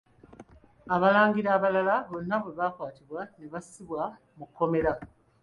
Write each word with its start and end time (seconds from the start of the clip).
Abalangira 0.95 1.49
abalala 1.57 1.95
bonna 2.09 2.35
bwe 2.41 2.51
baakwatibwa 2.59 3.21
ne 3.37 3.45
bassibwa 3.53 4.03
mu 4.37 4.45
kkomera. 4.49 4.93